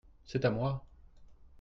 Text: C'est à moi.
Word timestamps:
C'est 0.25 0.45
à 0.47 0.49
moi. 0.49 0.83